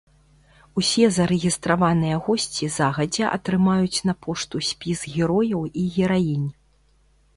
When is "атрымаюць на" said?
3.35-4.19